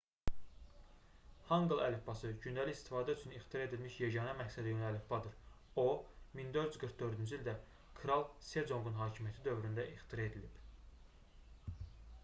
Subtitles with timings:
[1.49, 5.37] hanqıl əlifbası gündəlik istifadə üçün ixtira edilmiş yeganə məqsədyönlü əlifbadır.
[5.83, 5.85] o
[6.41, 7.55] 1444-cü ildə
[8.01, 11.81] kral seconqun hakimiyyəti dövründə 1418-1450 ixtira edilib